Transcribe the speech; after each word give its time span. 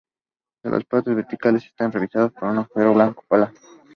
Las 0.63 0.83
paredes 0.85 1.15
verticales 1.15 1.63
están 1.63 1.91
revestidas 1.91 2.31
por 2.31 2.45
un 2.45 2.57
azulejo 2.57 2.95
blanco 2.95 3.23
plano. 3.29 3.51